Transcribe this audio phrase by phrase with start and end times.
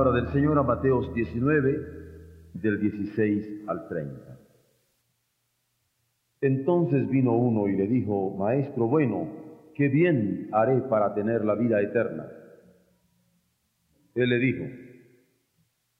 [0.00, 1.78] Palabra del Señor a Mateos 19,
[2.54, 4.40] del 16 al 30.
[6.40, 9.28] Entonces vino uno y le dijo, Maestro bueno,
[9.74, 12.26] ¿qué bien haré para tener la vida eterna?
[14.14, 14.64] Él le dijo,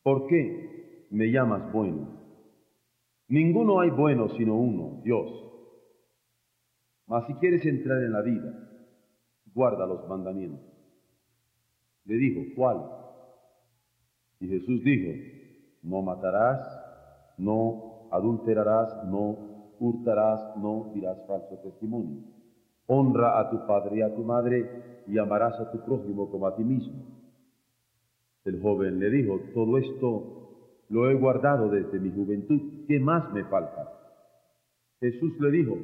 [0.02, 2.08] ¿por qué me llamas bueno?
[3.28, 5.30] Ninguno hay bueno sino uno, Dios.
[7.06, 8.66] Mas si quieres entrar en la vida,
[9.52, 10.72] guarda los mandamientos.
[12.06, 13.00] Le dijo, ¿cuál?
[14.40, 15.12] Y Jesús dijo,
[15.82, 16.66] no matarás,
[17.38, 22.22] no adulterarás, no hurtarás, no dirás falso testimonio.
[22.86, 26.56] Honra a tu padre y a tu madre y amarás a tu prójimo como a
[26.56, 27.04] ti mismo.
[28.44, 33.44] El joven le dijo, todo esto lo he guardado desde mi juventud, ¿qué más me
[33.44, 33.92] falta?
[35.00, 35.78] Jesús le dijo,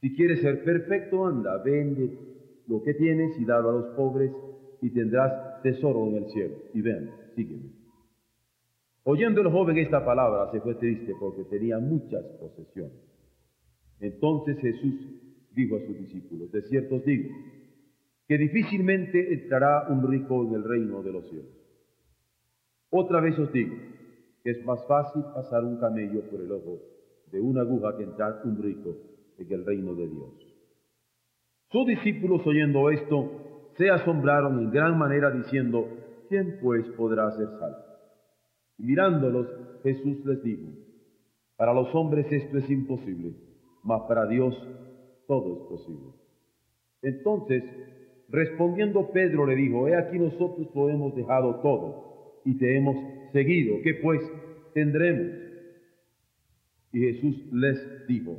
[0.00, 2.18] si quieres ser perfecto, anda, vende
[2.66, 4.32] lo que tienes y dalo a los pobres
[4.80, 6.54] y tendrás tesoro en el cielo.
[6.74, 7.70] Y ven, sígueme.
[9.04, 12.98] Oyendo el joven esta palabra, se fue triste porque tenía muchas posesiones.
[14.00, 14.94] Entonces Jesús
[15.54, 17.30] dijo a sus discípulos, de cierto os digo,
[18.26, 21.54] que difícilmente entrará un rico en el reino de los cielos.
[22.90, 23.76] Otra vez os digo,
[24.42, 26.80] que es más fácil pasar un camello por el ojo
[27.30, 28.96] de una aguja que entrar un rico
[29.38, 30.56] en el reino de Dios.
[31.70, 35.88] Sus discípulos oyendo esto, se asombraron en gran manera diciendo,
[36.28, 37.76] ¿quién pues podrá ser salvo?
[38.78, 39.46] Y mirándolos,
[39.82, 40.70] Jesús les dijo,
[41.56, 43.34] para los hombres esto es imposible,
[43.82, 44.54] mas para Dios
[45.26, 46.12] todo es posible.
[47.02, 47.64] Entonces,
[48.28, 52.96] respondiendo Pedro le dijo, he aquí nosotros lo hemos dejado todo y te hemos
[53.32, 54.20] seguido, ¿qué pues
[54.74, 55.46] tendremos?
[56.92, 58.38] Y Jesús les dijo,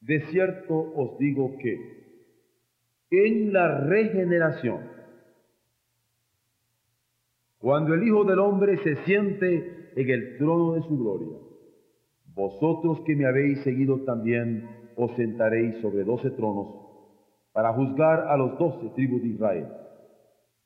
[0.00, 2.00] de cierto os digo que
[3.10, 4.80] en la regeneración,
[7.60, 11.36] cuando el Hijo del Hombre se siente en el trono de su gloria,
[12.34, 14.66] vosotros que me habéis seguido también
[14.96, 16.68] os sentaréis sobre doce tronos
[17.52, 19.68] para juzgar a los doce tribus de Israel.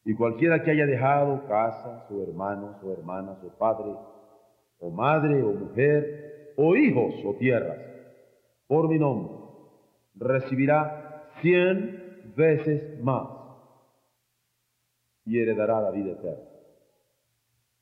[0.05, 3.93] Y cualquiera que haya dejado casa, o hermanos, o hermanas, o padre,
[4.79, 7.79] o madre, o mujer, o hijos, o tierras,
[8.69, 9.35] por mi nombre,
[10.15, 13.27] recibirá cien veces más
[15.25, 16.54] y heredará la vida eterna.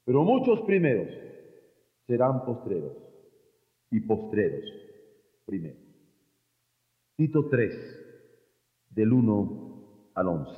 [0.05, 1.09] Pero muchos primeros
[2.07, 2.97] serán postreros
[3.91, 4.65] y postreros
[5.47, 5.83] primeros.
[7.17, 10.53] Tito 3, del 1 al 11.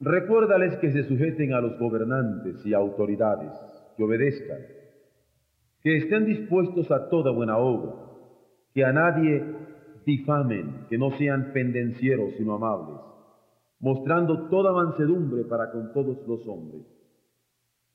[0.00, 3.52] Recuérdales que se sujeten a los gobernantes y autoridades,
[3.96, 4.58] que obedezcan,
[5.80, 7.94] que estén dispuestos a toda buena obra,
[8.74, 9.42] que a nadie
[10.04, 13.00] difamen, que no sean pendencieros sino amables,
[13.78, 16.93] mostrando toda mansedumbre para con todos los hombres.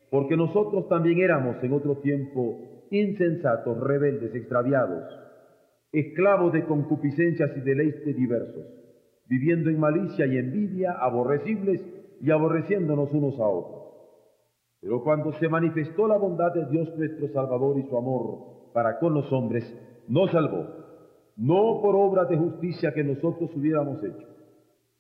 [0.10, 5.04] Porque nosotros también éramos en otro tiempo insensatos, rebeldes, extraviados,
[5.92, 8.66] esclavos de concupiscencias y deleites diversos,
[9.28, 11.82] viviendo en malicia y envidia, aborrecibles
[12.22, 13.80] y aborreciéndonos unos a otros.
[14.82, 19.14] Pero cuando se manifestó la bondad de Dios nuestro Salvador y su amor para con
[19.14, 19.64] los hombres,
[20.08, 20.66] nos salvó,
[21.38, 24.28] no por obras de justicia que nosotros hubiéramos hecho,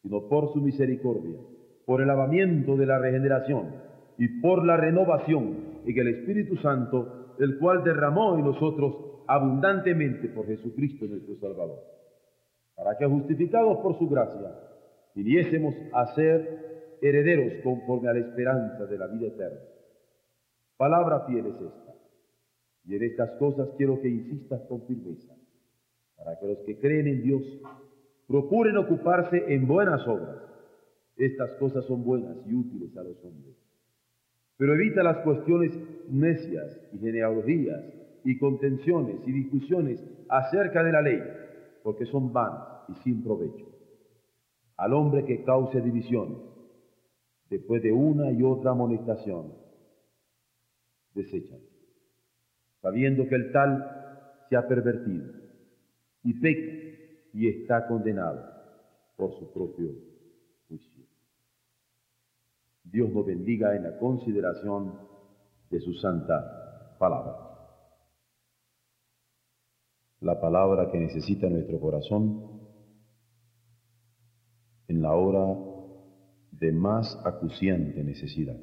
[0.03, 1.39] sino por su misericordia,
[1.85, 3.88] por el lavamiento de la regeneración
[4.19, 10.45] y por la renovación en el Espíritu Santo, el cual derramó en nosotros abundantemente por
[10.45, 11.79] Jesucristo nuestro Salvador,
[12.75, 14.59] para que justificados por su gracia,
[15.15, 19.61] viniésemos a ser herederos conforme a la esperanza de la vida eterna.
[20.75, 21.93] Palabra fiel es esta,
[22.85, 25.33] y en estas cosas quiero que insistas con firmeza,
[26.17, 27.41] para que los que creen en Dios
[28.27, 30.43] procuren ocuparse en buenas obras.
[31.15, 33.55] Estas cosas son buenas y útiles a los hombres.
[34.59, 35.71] Pero evita las cuestiones
[36.09, 37.81] necias y genealogías
[38.25, 41.23] y contenciones y discusiones acerca de la ley,
[41.81, 43.65] porque son vanas y sin provecho.
[44.75, 46.39] Al hombre que cause divisiones,
[47.49, 49.53] después de una y otra amonestación,
[51.13, 51.61] desechan,
[52.81, 55.25] sabiendo que el tal se ha pervertido
[56.23, 56.99] y peca
[57.33, 58.43] y está condenado
[59.15, 60.08] por su propio.
[62.91, 64.93] Dios nos bendiga en la consideración
[65.69, 67.35] de su santa palabra.
[70.21, 72.59] La palabra que necesita nuestro corazón
[74.87, 75.55] en la hora
[76.51, 78.59] de más acuciante necesidad.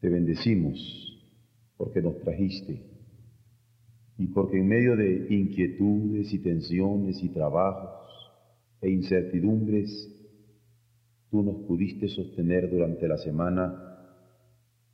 [0.00, 0.78] Te bendecimos
[1.76, 2.84] porque nos trajiste
[4.18, 8.04] y porque en medio de inquietudes y tensiones y trabajos
[8.80, 10.23] e incertidumbres,
[11.34, 14.06] tú nos pudiste sostener durante la semana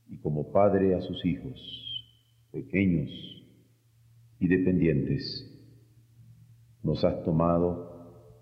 [0.09, 1.61] y como padre a sus hijos,
[2.51, 3.11] pequeños
[4.39, 5.23] y dependientes,
[6.83, 8.41] nos has tomado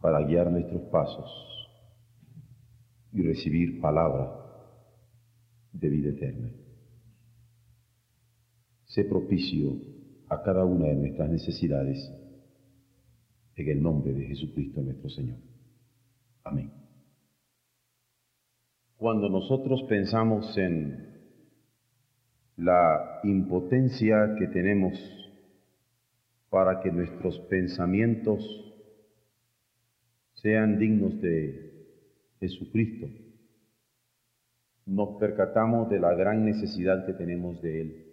[0.00, 1.30] para guiar nuestros pasos
[3.12, 4.34] y recibir palabra
[5.74, 6.50] de vida eterna.
[8.86, 9.76] Sé propicio
[10.30, 11.98] a cada una de nuestras necesidades
[13.56, 15.36] en el nombre de Jesucristo nuestro Señor.
[16.44, 16.79] Amén.
[19.00, 21.08] Cuando nosotros pensamos en
[22.58, 24.92] la impotencia que tenemos
[26.50, 28.44] para que nuestros pensamientos
[30.34, 31.86] sean dignos de
[32.40, 33.06] Jesucristo,
[34.84, 38.06] nos percatamos de la gran necesidad que tenemos de Él.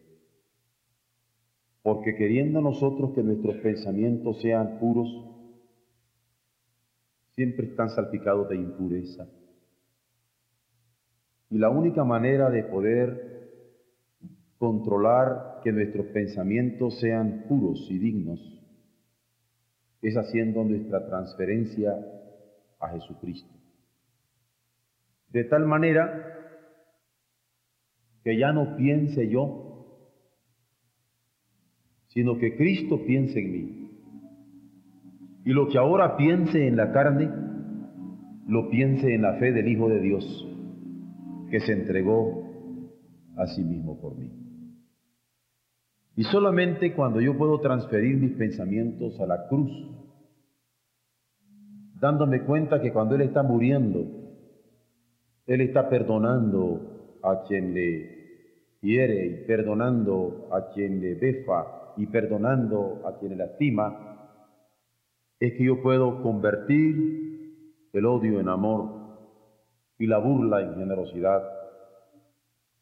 [1.84, 5.10] Porque queriendo nosotros que nuestros pensamientos sean puros,
[7.36, 9.28] siempre están salpicados de impureza.
[11.50, 13.28] Y la única manera de poder
[14.58, 18.40] controlar que nuestros pensamientos sean puros y dignos
[20.02, 21.94] es haciendo nuestra transferencia
[22.80, 23.54] a Jesucristo.
[25.30, 26.34] De tal manera
[28.24, 29.68] que ya no piense yo,
[32.08, 33.78] sino que Cristo piense en mí.
[35.46, 37.30] Y lo que ahora piense en la carne,
[38.48, 40.57] lo piense en la fe del Hijo de Dios,
[41.50, 42.44] que se entregó
[43.38, 44.32] a sí mismo por mí.
[46.16, 49.72] Y solamente cuando yo puedo transferir mis pensamientos a la cruz,
[52.00, 54.06] dándome cuenta que cuando Él está muriendo,
[55.46, 58.18] Él está perdonando a quien le
[58.82, 64.32] hiere y perdonando a quien le befa y perdonando a quien le lastima,
[65.40, 68.97] es que yo puedo convertir el odio en amor
[70.00, 71.44] y la burla en generosidad.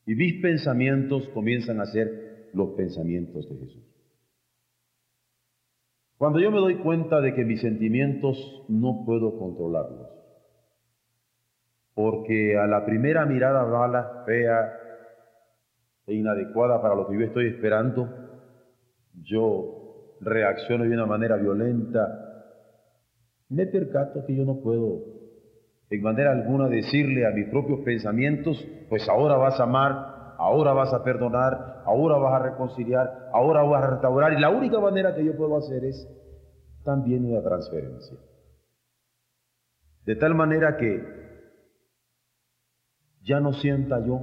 [0.06, 3.84] Y mis pensamientos comienzan a ser los pensamientos de Jesús.
[6.18, 10.08] Cuando yo me doy cuenta de que mis sentimientos no puedo controlarlos,
[11.94, 14.80] porque a la primera mirada mala, fea
[16.08, 18.10] e inadecuada para lo que yo estoy esperando,
[19.24, 22.26] yo reacciono de una manera violenta
[23.50, 25.15] me percato que yo no puedo
[25.90, 30.94] en manera alguna decirle a mis propios pensamientos, pues ahora vas a amar, ahora vas
[30.94, 34.34] a perdonar, ahora vas a reconciliar, ahora vas a restaurar.
[34.34, 36.08] Y la única manera que yo puedo hacer es
[36.84, 38.18] también una transferencia.
[40.06, 41.04] De tal manera que
[43.22, 44.22] ya no sienta yo,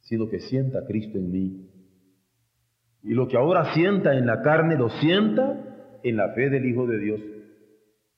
[0.00, 1.70] sino que sienta Cristo en mí.
[3.02, 6.86] Y lo que ahora sienta en la carne, lo sienta en la fe del Hijo
[6.86, 7.20] de Dios,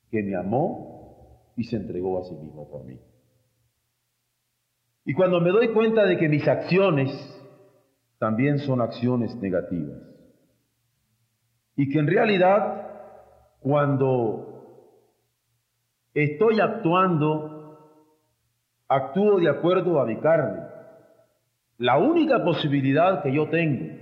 [0.09, 0.92] que me amó
[1.55, 2.99] y se entregó a sí mismo por mí.
[5.05, 7.09] Y cuando me doy cuenta de que mis acciones
[8.17, 9.99] también son acciones negativas,
[11.75, 12.83] y que en realidad
[13.59, 14.53] cuando
[16.13, 17.77] estoy actuando,
[18.87, 20.61] actúo de acuerdo a mi carne,
[21.77, 23.95] la única posibilidad que yo tengo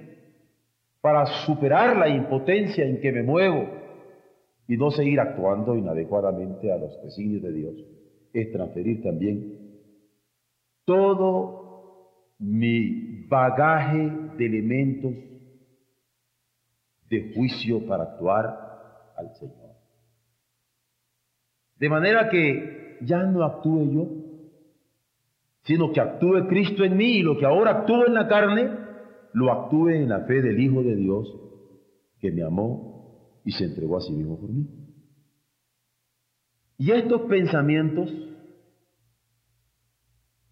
[1.00, 3.81] para superar la impotencia en que me muevo
[4.68, 7.76] y no seguir actuando inadecuadamente a los designios de Dios,
[8.34, 9.62] es transferir también
[10.86, 11.62] todo
[12.40, 15.14] mi bagaje de elementos
[17.10, 19.72] de juicio para actuar al Señor.
[21.78, 24.08] De manera que ya no actúe yo,
[25.64, 28.70] sino que actúe Cristo en mí y lo que ahora actúa en la carne,
[29.34, 31.28] lo actúe en la fe del Hijo de Dios
[32.20, 32.91] que me amó
[33.44, 34.68] y se entregó a sí mismo por mí.
[36.78, 38.12] Y estos pensamientos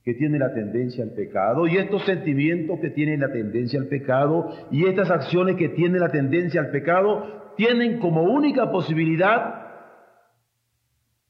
[0.03, 4.50] que tienen la tendencia al pecado, y estos sentimientos que tienen la tendencia al pecado,
[4.72, 9.67] y estas acciones que tienen la tendencia al pecado, tienen como única posibilidad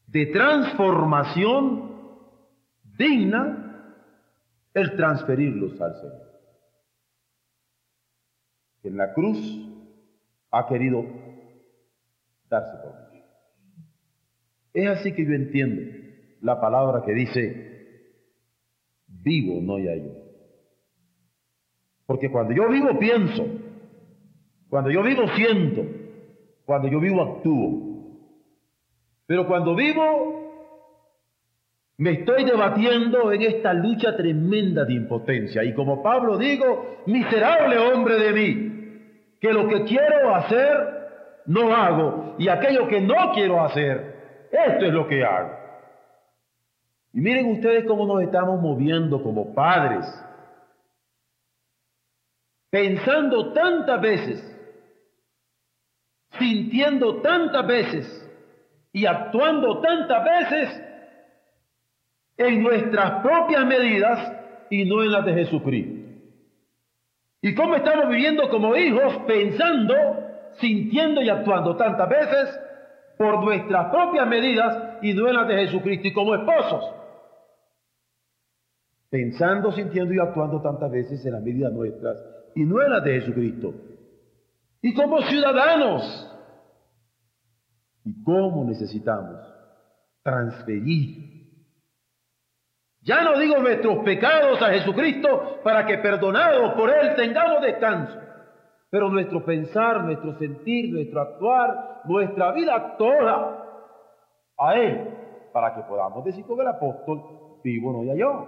[0.07, 1.91] de transformación
[2.97, 3.95] digna
[4.73, 6.29] el transferirlos al Señor
[8.83, 9.37] en la cruz
[10.51, 11.05] ha querido
[14.74, 15.98] Es así que yo entiendo
[16.41, 17.70] la palabra que dice,
[19.08, 20.12] vivo no ya yo.
[22.06, 23.46] Porque cuando yo vivo pienso,
[24.70, 25.86] cuando yo vivo siento,
[26.65, 27.89] cuando yo vivo actúo.
[29.25, 30.39] Pero cuando vivo
[31.98, 35.63] me estoy debatiendo en esta lucha tremenda de impotencia.
[35.65, 40.99] Y como Pablo digo, miserable hombre de mí, que lo que quiero hacer
[41.50, 45.58] no hago y aquello que no quiero hacer, esto es lo que hago.
[47.12, 50.06] Y miren ustedes cómo nos estamos moviendo como padres,
[52.70, 54.58] pensando tantas veces,
[56.38, 58.32] sintiendo tantas veces
[58.94, 60.84] y actuando tantas veces
[62.38, 64.34] en nuestras propias medidas
[64.70, 66.00] y no en las de Jesucristo.
[67.41, 70.28] ¿Y cómo estamos viviendo como hijos pensando,
[70.60, 72.60] sintiendo y actuando tantas veces
[73.18, 76.08] por nuestras propias medidas y no en las de Jesucristo?
[76.08, 76.84] Y como esposos,
[79.10, 82.18] pensando, sintiendo y actuando tantas veces en las medidas nuestras
[82.56, 83.74] y no en las de Jesucristo.
[84.82, 86.38] Y como ciudadanos,
[88.06, 89.38] ¿y cómo necesitamos
[90.24, 91.29] transferir
[93.01, 98.20] ya no digo nuestros pecados a Jesucristo para que perdonados por Él tengamos descanso,
[98.89, 103.65] pero nuestro pensar, nuestro sentir, nuestro actuar, nuestra vida toda
[104.58, 105.15] a Él,
[105.53, 108.48] para que podamos decir con el apóstol, vivo no ya yo,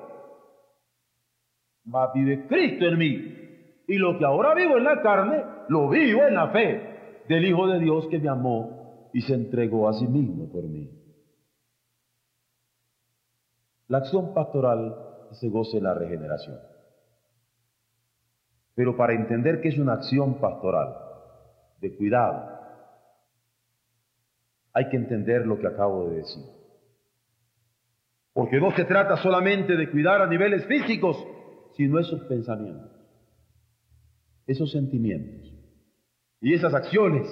[1.85, 3.37] mas vive Cristo en mí.
[3.87, 7.67] Y lo que ahora vivo en la carne, lo vivo en la fe del Hijo
[7.67, 10.89] de Dios que me amó y se entregó a sí mismo por mí.
[13.87, 14.95] La acción pastoral
[15.31, 16.70] se goce en la regeneración.
[18.81, 20.95] Pero para entender que es una acción pastoral
[21.81, 22.49] de cuidado,
[24.73, 26.43] hay que entender lo que acabo de decir.
[28.33, 31.15] Porque no se trata solamente de cuidar a niveles físicos,
[31.77, 32.89] sino esos pensamientos,
[34.47, 35.53] esos sentimientos
[36.41, 37.27] y esas acciones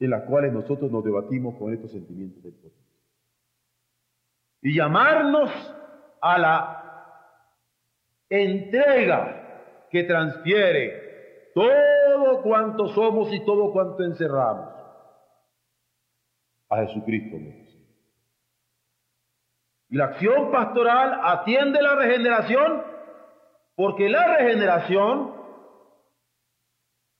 [0.00, 2.72] en las cuales nosotros nos debatimos con estos sentimientos del poder
[4.62, 5.48] y llamarnos
[6.20, 6.82] a la
[8.28, 9.44] entrega
[9.96, 14.74] que transfiere todo cuanto somos y todo cuanto encerramos
[16.68, 17.36] a Jesucristo
[19.88, 22.82] Y la acción pastoral atiende la regeneración
[23.74, 25.34] porque la regeneración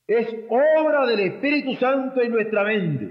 [0.06, 3.10] es obra del Espíritu Santo en nuestra mente,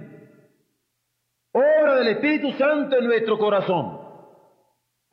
[1.54, 4.06] obra del Espíritu Santo en nuestro corazón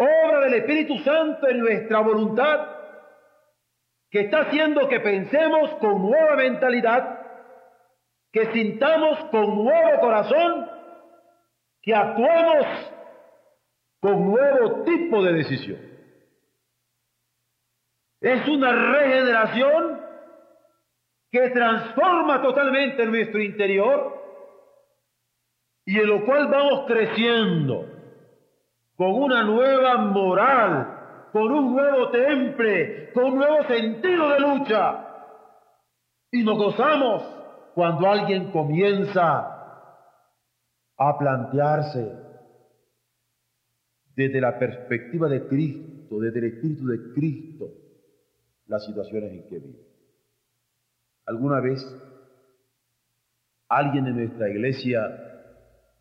[0.03, 2.67] obra del Espíritu Santo en nuestra voluntad,
[4.13, 7.19] que está haciendo que pensemos con nueva mentalidad,
[8.31, 10.71] que sintamos con nuevo corazón,
[11.81, 12.67] que actuemos
[14.01, 15.79] con nuevo tipo de decisión.
[18.21, 20.03] Es una regeneración
[21.31, 24.23] que transforma totalmente nuestro interior
[25.87, 27.89] y en lo cual vamos creciendo
[28.95, 30.92] con una nueva moral,
[31.33, 35.09] con un nuevo temple, con un nuevo sentido de lucha.
[36.31, 37.23] Y nos gozamos
[37.75, 39.49] cuando alguien comienza
[40.99, 42.13] a plantearse
[44.15, 47.71] desde la perspectiva de Cristo, desde el Espíritu de Cristo,
[48.67, 49.79] las situaciones en que vive.
[51.27, 51.81] ¿Alguna vez
[53.69, 55.01] alguien en nuestra iglesia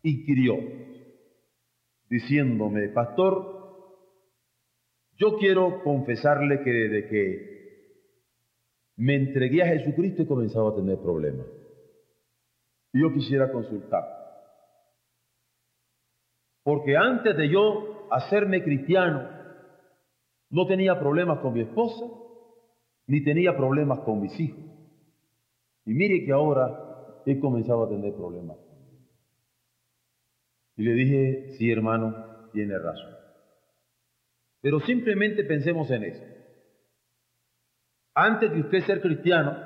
[0.02, 0.56] inquirió
[2.10, 3.61] diciéndome, pastor,
[5.22, 7.52] yo quiero confesarle que desde que
[8.96, 11.46] me entregué a Jesucristo he comenzado a tener problemas.
[12.92, 14.02] Y yo quisiera consultar.
[16.64, 19.28] Porque antes de yo hacerme cristiano,
[20.50, 22.04] no tenía problemas con mi esposa,
[23.06, 24.64] ni tenía problemas con mis hijos.
[25.86, 28.56] Y mire que ahora he comenzado a tener problemas.
[30.76, 33.21] Y le dije, sí hermano, tiene razón.
[34.62, 36.24] Pero simplemente pensemos en eso.
[38.14, 39.56] Antes de usted ser cristiano,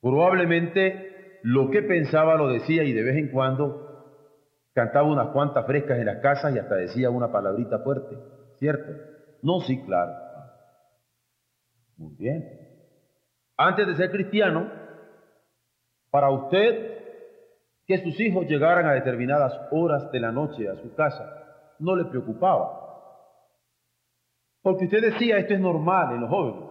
[0.00, 3.88] probablemente lo que pensaba lo decía y de vez en cuando
[4.72, 8.16] cantaba unas cuantas frescas en las casas y hasta decía una palabrita fuerte,
[8.58, 8.92] ¿cierto?
[9.42, 10.12] No, sí, claro.
[11.96, 12.44] Muy bien.
[13.56, 14.70] Antes de ser cristiano,
[16.10, 16.98] para usted
[17.86, 22.04] que sus hijos llegaran a determinadas horas de la noche a su casa no le
[22.04, 22.89] preocupaba.
[24.62, 26.70] Porque usted decía, esto es normal en los jóvenes.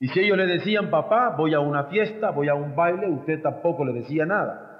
[0.00, 3.40] Y si ellos le decían, papá, voy a una fiesta, voy a un baile, usted
[3.40, 4.74] tampoco le decía nada.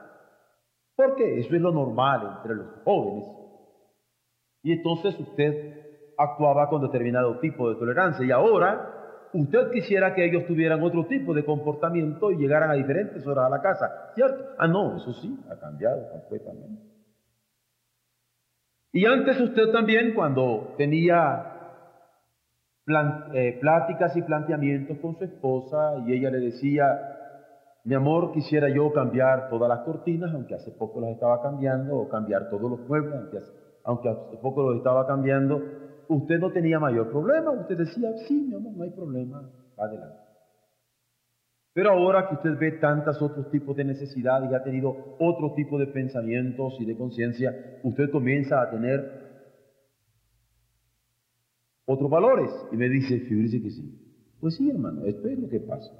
[0.96, 3.24] Porque eso es lo normal entre los jóvenes.
[4.62, 10.46] Y entonces usted actuaba con determinado tipo de tolerancia y ahora usted quisiera que ellos
[10.46, 14.44] tuvieran otro tipo de comportamiento y llegaran a diferentes horas a la casa, ¿cierto?
[14.58, 16.93] Ah, no, eso sí, ha cambiado completamente.
[18.94, 21.50] Y antes usted también, cuando tenía
[23.34, 26.86] eh, pláticas y planteamientos con su esposa y ella le decía,
[27.82, 32.08] mi amor, quisiera yo cambiar todas las cortinas, aunque hace poco las estaba cambiando, o
[32.08, 35.60] cambiar todos los muebles, aunque hace, aunque hace poco los estaba cambiando,
[36.06, 40.23] usted no tenía mayor problema, usted decía, sí, mi amor, no hay problema, adelante.
[41.74, 45.76] Pero ahora que usted ve tantos otros tipos de necesidades y ha tenido otro tipo
[45.76, 49.24] de pensamientos y de conciencia, usted comienza a tener
[51.84, 52.48] otros valores.
[52.70, 54.36] Y me dice, fíjese que sí.
[54.40, 55.92] Pues sí, hermano, esto es lo que pasa.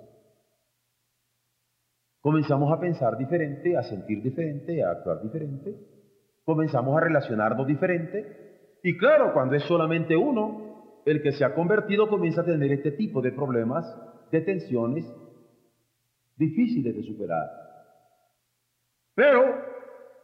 [2.20, 5.74] Comenzamos a pensar diferente, a sentir diferente, a actuar diferente.
[6.44, 8.78] Comenzamos a relacionarnos diferente.
[8.84, 12.92] Y claro, cuando es solamente uno, el que se ha convertido comienza a tener este
[12.92, 13.84] tipo de problemas,
[14.30, 15.04] de tensiones
[16.36, 17.48] difíciles de superar.
[19.14, 19.42] Pero,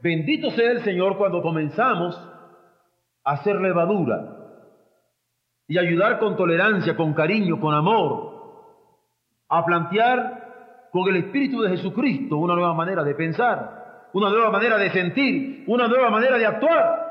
[0.02, 2.16] bendito sea el Señor cuando comenzamos
[3.24, 4.36] a hacer levadura
[5.68, 8.30] y ayudar con tolerancia, con cariño, con amor,
[9.48, 14.76] a plantear con el Espíritu de Jesucristo una nueva manera de pensar, una nueva manera
[14.76, 17.10] de sentir, una nueva manera de actuar.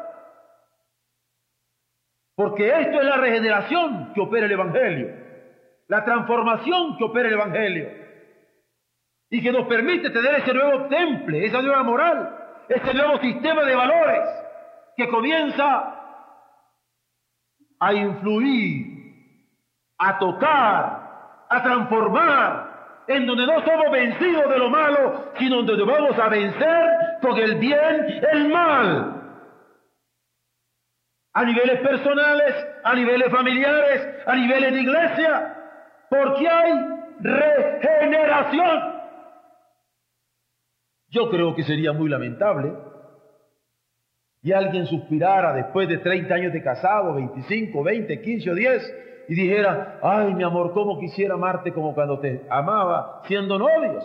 [2.35, 5.07] Porque esto es la regeneración que opera el Evangelio,
[5.87, 7.89] la transformación que opera el Evangelio,
[9.29, 12.35] y que nos permite tener ese nuevo temple, esa nueva moral,
[12.67, 14.29] ese nuevo sistema de valores
[14.97, 15.95] que comienza
[17.79, 18.85] a influir,
[19.97, 22.69] a tocar, a transformar,
[23.07, 26.89] en donde no somos vencidos de lo malo, sino donde vamos a vencer
[27.21, 29.15] con el bien el mal.
[31.33, 35.55] A niveles personales, a niveles familiares, a niveles de iglesia,
[36.09, 36.73] porque hay
[37.19, 38.98] regeneración.
[41.09, 42.73] Yo creo que sería muy lamentable
[44.41, 48.95] y alguien suspirara después de 30 años de casado, 25, 20, 15 o 10,
[49.27, 54.03] y dijera, ay mi amor, ¿cómo quisiera amarte como cuando te amaba siendo novios?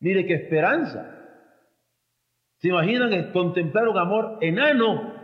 [0.00, 1.18] Mire qué esperanza.
[2.58, 5.14] ¿Se imaginan contemplar un amor enano?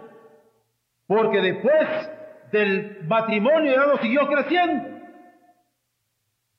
[1.07, 2.11] Porque después
[2.51, 4.99] del matrimonio ya no siguió creciendo.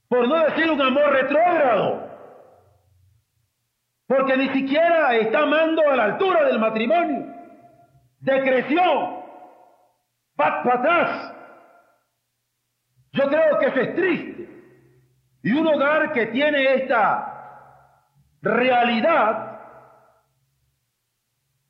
[0.07, 2.08] Por no decir un amor retrógrado.
[4.09, 7.39] Porque ni siquiera está amando a la altura del matrimonio
[8.19, 9.23] decreció,
[10.35, 11.35] pat atrás.
[13.11, 14.49] Yo creo que eso es triste.
[15.43, 19.59] Y un hogar que tiene esta realidad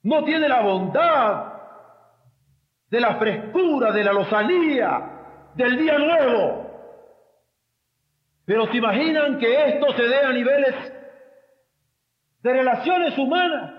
[0.04, 1.54] no tiene la bondad
[2.89, 5.02] de la frescura, de la lozanía,
[5.56, 6.65] del día nuevo.
[8.45, 10.98] Pero se imaginan que esto se dé a niveles
[12.41, 13.73] de relaciones humanas.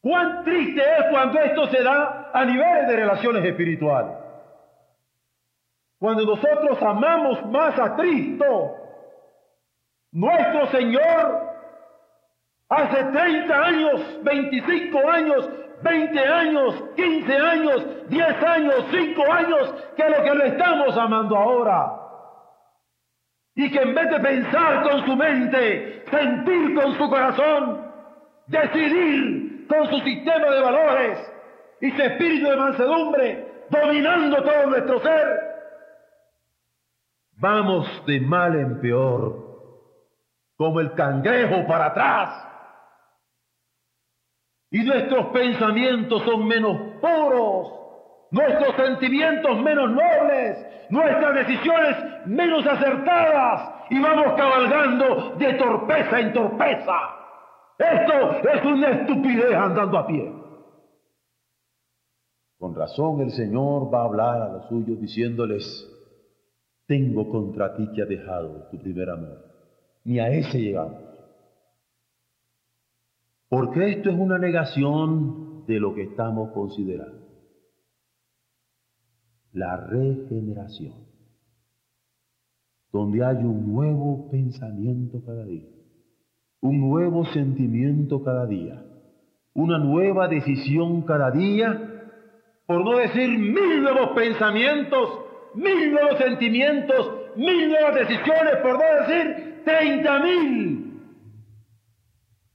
[0.00, 4.16] Cuán triste es cuando esto se da a niveles de relaciones espirituales.
[5.98, 8.76] Cuando nosotros amamos más a Cristo,
[10.12, 11.54] nuestro Señor,
[12.68, 15.48] hace 30 años, 25 años,
[15.82, 22.03] 20 años, 15 años, 10 años, 5 años, que lo que lo estamos amando ahora.
[23.56, 27.92] Y que en vez de pensar con su mente, sentir con su corazón,
[28.46, 31.32] decidir con su sistema de valores
[31.80, 35.40] y su espíritu de mansedumbre dominando todo nuestro ser.
[37.36, 39.44] Vamos de mal en peor,
[40.56, 42.48] como el cangrejo para atrás.
[44.70, 47.72] Y nuestros pensamientos son menos puros,
[48.34, 56.94] nuestros sentimientos menos nobles, nuestras decisiones menos acertadas y vamos cabalgando de torpeza en torpeza.
[57.78, 60.32] Esto es una estupidez andando a pie.
[62.58, 65.88] Con razón el Señor va a hablar a los suyos diciéndoles,
[66.86, 69.44] tengo contra ti que ha dejado tu primer amor.
[70.02, 70.98] Ni a ese llegamos.
[73.48, 77.23] Porque esto es una negación de lo que estamos considerando.
[79.54, 80.92] La regeneración.
[82.92, 85.74] Donde hay un nuevo pensamiento cada día
[86.64, 88.82] un nuevo sentimiento cada día,
[89.52, 91.78] una nueva decisión cada día,
[92.64, 95.10] por no decir mil nuevos pensamientos,
[95.54, 101.02] mil nuevos sentimientos, mil nuevas decisiones, por no decir treinta mil,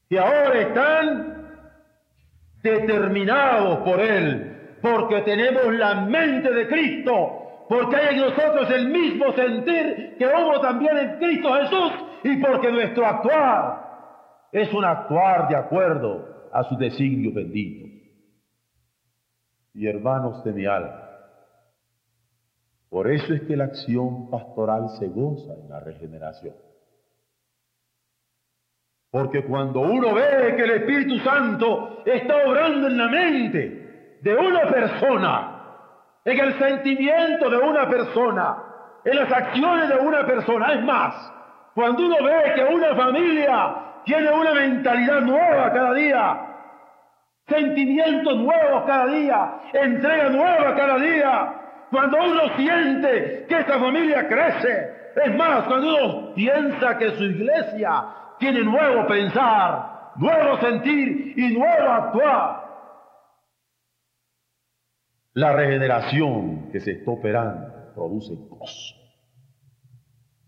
[0.10, 1.50] que ahora están
[2.64, 4.49] determinados por Él
[4.82, 10.60] porque tenemos la mente de Cristo, porque hay en nosotros el mismo sentir que hubo
[10.62, 11.92] también en Cristo Jesús
[12.24, 13.90] y porque nuestro actuar
[14.52, 17.88] es un actuar de acuerdo a su designio bendito.
[19.74, 21.10] Y hermanos de mi alma,
[22.90, 26.56] por eso es que la acción pastoral se goza en la regeneración.
[29.12, 33.89] Porque cuando uno ve que el Espíritu Santo está obrando en la mente
[34.22, 35.52] de una persona,
[36.26, 38.58] en el sentimiento de una persona,
[39.06, 41.16] en las acciones de una persona, es más,
[41.74, 46.50] cuando uno ve que una familia tiene una mentalidad nueva cada día,
[47.48, 51.54] sentimientos nuevos cada día, entrega nueva cada día,
[51.90, 58.06] cuando uno siente que esa familia crece, es más, cuando uno piensa que su iglesia
[58.38, 62.59] tiene nuevo pensar, nuevo sentir y nuevo actuar.
[65.40, 68.96] La regeneración que se está operando produce gozo,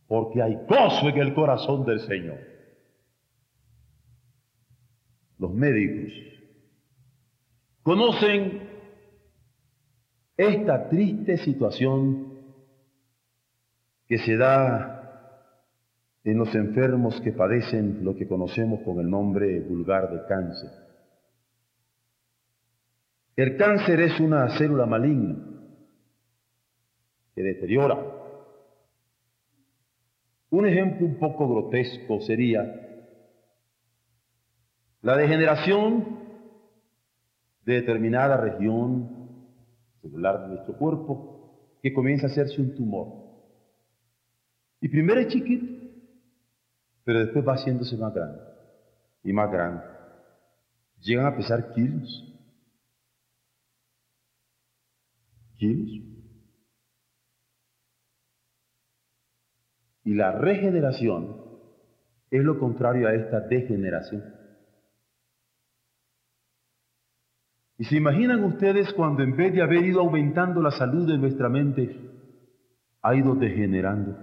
[0.06, 2.38] porque hay gozo en el corazón del Señor.
[5.38, 6.12] Los médicos
[7.84, 8.67] conocen
[10.36, 12.27] esta triste situación
[14.08, 14.97] que se da
[16.25, 20.90] en los enfermos que padecen lo que conocemos con el nombre vulgar de cáncer.
[23.36, 25.36] El cáncer es una célula maligna
[27.34, 27.98] que deteriora.
[30.50, 32.62] Un ejemplo un poco grotesco sería
[35.02, 36.20] la degeneración
[37.65, 39.22] de determinada región
[40.02, 43.08] celular de nuestro cuerpo que comienza a hacerse un tumor.
[44.82, 45.65] Y primero es chiquito,
[47.04, 48.41] pero después va haciéndose más grande
[49.24, 49.84] y más grande.
[51.02, 52.31] Llegan a pesar kilos.
[60.04, 61.38] Y la regeneración
[62.32, 64.24] es lo contrario a esta degeneración.
[67.78, 71.50] ¿Y se imaginan ustedes cuando en vez de haber ido aumentando la salud de nuestra
[71.50, 71.95] mente,
[73.02, 74.15] ha ido degenerando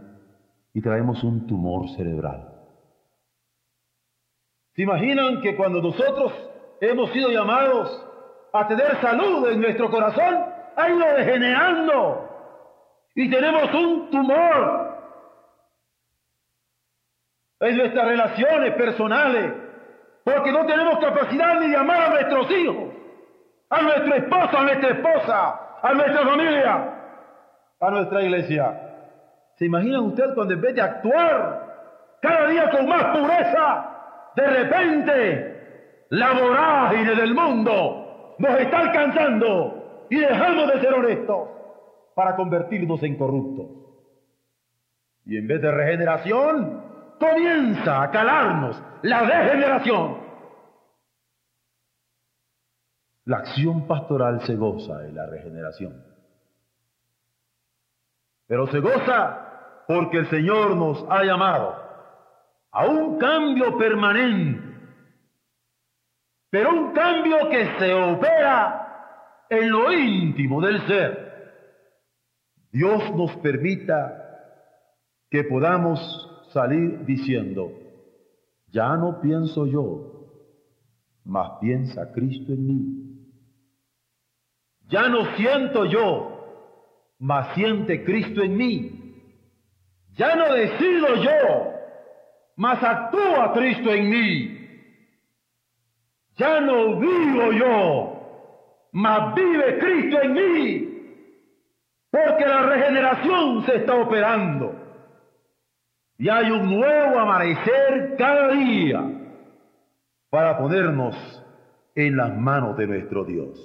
[0.73, 2.55] y traemos un tumor cerebral?
[4.75, 6.33] ¿Se imaginan que cuando nosotros
[6.81, 8.05] hemos sido llamados
[8.53, 12.25] a tener salud en nuestro corazón, ha ido degenerando.
[13.15, 14.89] Y tenemos un tumor.
[17.61, 19.53] En nuestras relaciones personales,
[20.23, 22.95] porque no tenemos capacidad ni de amar a nuestros hijos,
[23.71, 26.95] a nuestro esposo, a nuestra esposa, a nuestra familia,
[27.81, 28.81] a nuestra iglesia.
[29.57, 31.67] ¿Se imaginan ustedes cuando en vez de actuar
[32.23, 33.97] cada día con más pureza,
[34.37, 39.78] de repente la vorágine del mundo nos está alcanzando
[40.11, 41.49] y dejamos de ser honestos
[42.15, 43.67] para convertirnos en corruptos.
[45.25, 46.83] Y en vez de regeneración,
[47.21, 50.19] comienza a calarnos la degeneración.
[53.25, 56.03] La acción pastoral se goza en la regeneración.
[58.47, 61.77] Pero se goza porque el Señor nos ha llamado
[62.73, 64.63] a un cambio permanente,
[66.51, 68.88] pero un cambio que se opera
[69.51, 71.29] en lo íntimo del ser.
[72.73, 74.25] Dios nos permita
[75.31, 75.99] que podamos
[76.53, 77.73] salir diciendo,
[78.69, 80.09] ya no pienso yo,
[81.25, 83.09] mas piensa Cristo en mí.
[84.89, 88.99] Ya no siento yo, mas siente Cristo en mí.
[90.15, 91.73] Ya no decido yo,
[92.57, 94.59] mas actúa Cristo en mí.
[96.37, 98.18] Ya no vivo yo,
[98.99, 100.89] mas vive Cristo en mí,
[102.11, 104.75] porque la regeneración se está operando.
[106.19, 109.01] Y hay un nuevo amanecer cada día
[110.31, 111.15] para ponernos
[111.95, 113.57] en las manos de nuestro Dios.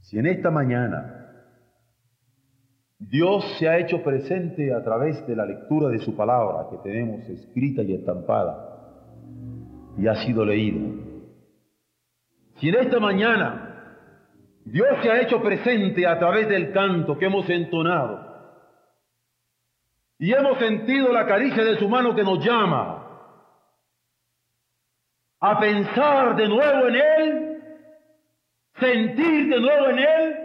[0.00, 1.46] Si en esta mañana
[2.98, 7.28] Dios se ha hecho presente a través de la lectura de su palabra que tenemos
[7.28, 8.66] escrita y estampada
[9.96, 11.09] y ha sido leída.
[12.60, 13.70] Si en esta mañana
[14.64, 18.28] Dios se ha hecho presente a través del canto que hemos entonado
[20.18, 23.06] y hemos sentido la caricia de su mano que nos llama
[25.40, 27.62] a pensar de nuevo en Él,
[28.78, 30.36] sentir de nuevo en Él,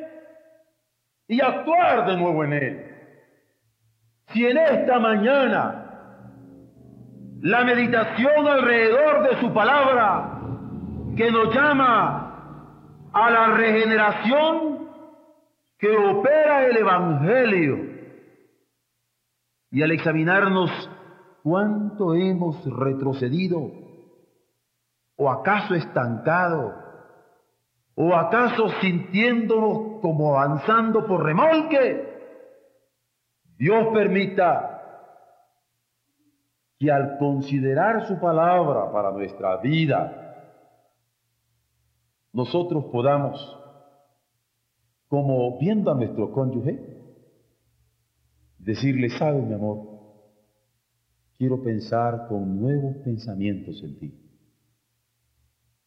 [1.27, 2.95] y actuar de nuevo en Él.
[4.27, 5.81] Si en esta mañana
[7.41, 10.34] la meditación alrededor de su palabra,
[11.15, 14.89] que nos llama a la regeneración
[15.77, 17.95] que opera el Evangelio.
[19.71, 20.69] Y al examinarnos
[21.43, 23.71] cuánto hemos retrocedido,
[25.17, 26.73] o acaso estancado,
[27.95, 32.13] o acaso sintiéndonos como avanzando por remolque,
[33.57, 34.71] Dios permita
[36.77, 40.24] que al considerar su palabra para nuestra vida,
[42.35, 43.39] nosotros podamos,
[45.07, 46.77] como viendo a nuestro cónyuge,
[48.57, 49.87] decirle, sabe mi amor,
[51.37, 54.21] quiero pensar con nuevos pensamientos en ti.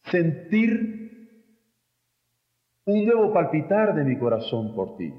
[0.05, 0.99] Sentir
[2.85, 5.13] un nuevo palpitar de mi corazón por ti.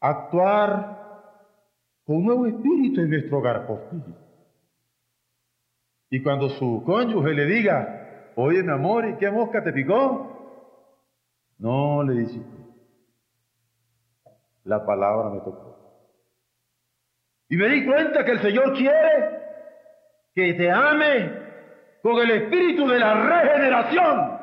[0.00, 0.96] Actuar
[2.04, 4.14] con nuevo espíritu en nuestro hogar por ti.
[6.08, 7.97] Y cuando su cónyuge le diga,
[8.40, 10.94] Oye, mi amor, ¿y qué mosca te picó?
[11.58, 12.40] No, le dice.
[14.62, 15.76] La palabra me tocó.
[17.48, 19.40] Y me di cuenta que el Señor quiere
[20.36, 21.32] que te ame
[22.00, 24.38] con el espíritu de la regeneración.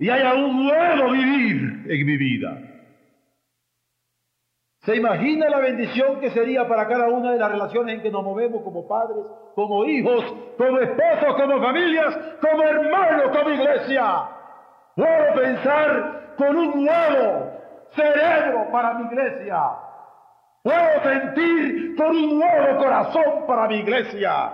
[0.00, 2.67] Y haya un nuevo vivir en mi vida.
[4.88, 8.24] ¿Se imagina la bendición que sería para cada una de las relaciones en que nos
[8.24, 9.18] movemos como padres,
[9.54, 10.24] como hijos,
[10.56, 14.30] como esposos, como familias, como hermanos, como iglesia?
[14.96, 17.52] Puedo pensar con un nuevo
[17.90, 19.62] cerebro para mi iglesia.
[20.62, 24.52] Puedo sentir con un nuevo corazón para mi iglesia.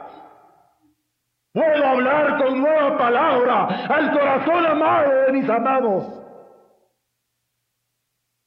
[1.52, 6.23] Puedo hablar con nueva palabra al corazón amado de mis amados.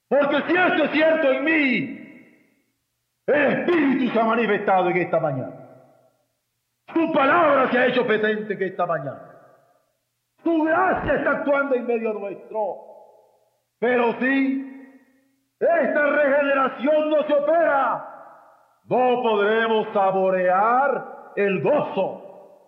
[0.09, 1.97] Porque si esto es cierto en mí,
[3.27, 5.53] el Espíritu se ha manifestado en esta mañana.
[6.93, 9.33] Su palabra se ha hecho presente en esta mañana.
[10.43, 12.77] Su gracia está actuando en medio nuestro.
[13.79, 14.95] Pero si
[15.59, 18.13] esta regeneración no se opera,
[18.85, 22.63] no podremos saborear el gozo,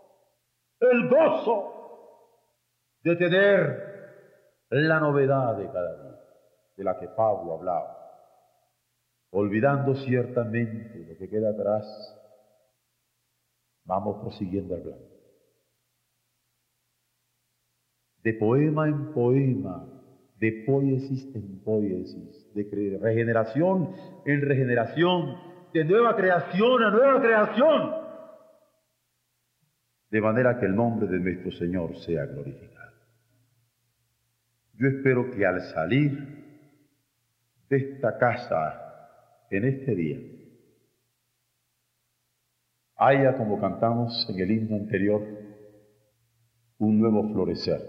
[0.81, 1.75] el gozo
[3.03, 3.89] de tener
[4.71, 6.09] la novedad de cada día
[6.79, 7.97] de la que Pablo hablaba.
[9.31, 11.85] Olvidando ciertamente lo que queda atrás,
[13.83, 14.99] vamos prosiguiendo el plan.
[18.23, 19.85] De poema en poema,
[20.37, 23.93] de poiesis en poiesis, de regeneración
[24.25, 25.35] en regeneración,
[25.73, 27.93] de nueva creación a nueva creación,
[30.09, 32.93] de manera que el nombre de nuestro Señor sea glorificado.
[34.75, 36.38] Yo espero que al salir
[37.69, 40.17] de esta casa en este día
[42.99, 45.25] haya, como cantamos en el himno anterior,
[46.77, 47.79] un nuevo florecer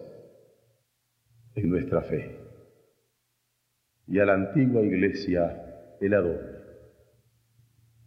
[1.56, 2.38] en nuestra fe.
[4.06, 6.60] Y a la antigua iglesia el adorne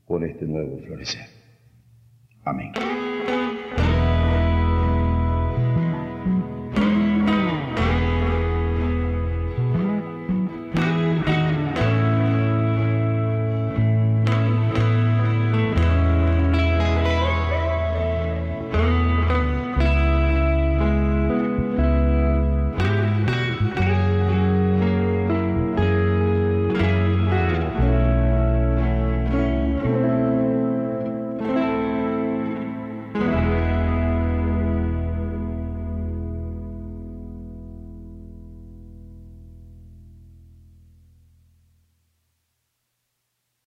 [0.05, 1.27] con este nuevo florecer.
[2.45, 2.71] Amén.